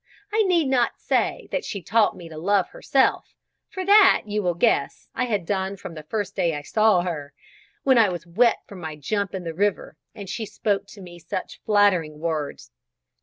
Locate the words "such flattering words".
11.19-12.71